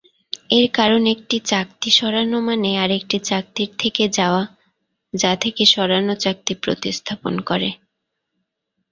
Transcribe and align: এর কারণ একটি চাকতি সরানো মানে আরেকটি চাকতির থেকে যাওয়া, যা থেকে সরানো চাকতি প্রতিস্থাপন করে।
এর 0.49 0.65
কারণ 0.73 1.01
একটি 1.07 1.37
চাকতি 1.45 1.89
সরানো 1.91 2.37
মানে 2.41 2.69
আরেকটি 2.77 3.17
চাকতির 3.29 3.69
থেকে 3.79 4.03
যাওয়া, 4.17 4.43
যা 5.13 5.31
থেকে 5.43 5.63
সরানো 5.65 6.13
চাকতি 6.23 6.53
প্রতিস্থাপন 6.63 7.33
করে। 7.49 7.69